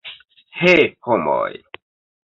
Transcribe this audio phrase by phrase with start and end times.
[0.61, 0.73] He,
[1.09, 1.61] homoj!